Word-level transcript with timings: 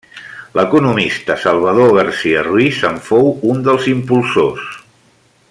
L'economista 0.59 1.35
Salvador 1.43 1.93
Garcia-Ruiz 1.97 2.81
en 2.91 2.99
fou 3.11 3.31
un 3.53 3.63
dels 3.69 3.87
impulsors. 3.93 4.67